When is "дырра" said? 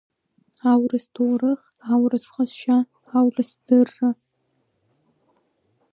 3.65-4.09